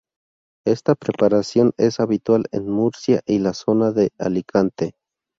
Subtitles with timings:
[0.65, 4.95] Esta preparación es habitual en Murcia y la zona de Alicante.